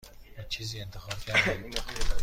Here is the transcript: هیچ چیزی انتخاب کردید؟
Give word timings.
هیچ 0.37 0.47
چیزی 0.47 0.81
انتخاب 0.81 1.19
کردید؟ 1.19 1.81